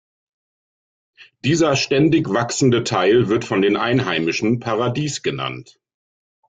Dieser 1.45 1.75
ständig 1.75 2.27
wachsende 2.33 2.83
Teil 2.83 3.27
wird 3.27 3.45
von 3.45 3.61
den 3.61 3.77
Einheimischen 3.77 4.59
„Paradies“ 4.59 5.21
genannt. 5.21 5.79